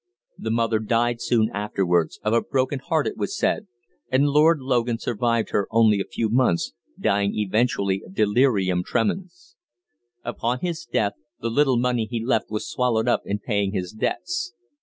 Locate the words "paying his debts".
13.37-14.55